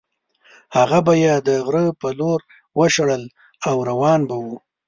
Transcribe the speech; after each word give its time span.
هغه 0.77 0.99
به 1.05 1.13
یې 1.23 1.33
د 1.47 1.49
غره 1.65 1.85
په 2.01 2.07
لور 2.19 2.39
وشړل 2.79 3.23
او 3.69 3.75
روان 3.89 4.19
به 4.29 4.35
وو. 4.43 4.57